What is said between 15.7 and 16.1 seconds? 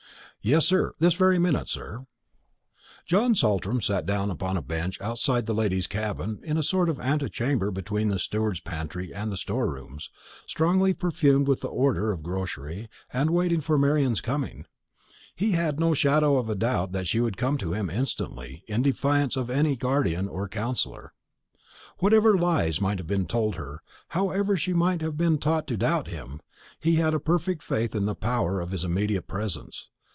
no